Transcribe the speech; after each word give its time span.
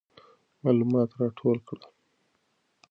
معلومات 0.63 1.09
راټول 1.19 1.57
کړه. 1.67 1.85